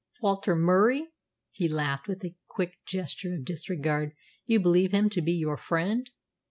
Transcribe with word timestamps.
"Walter 0.19 0.55
Murie!" 0.55 1.09
he 1.51 1.69
laughed, 1.69 2.07
with 2.07 2.25
a 2.25 2.35
quick 2.47 2.73
gesture 2.87 3.35
of 3.35 3.45
disregard. 3.45 4.13
"You 4.47 4.59
believe 4.59 4.89
him 4.93 5.11
to 5.11 5.21
be 5.21 5.33
your 5.33 5.57
friend? 5.57 6.09